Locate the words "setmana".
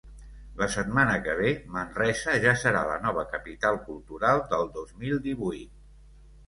0.75-1.17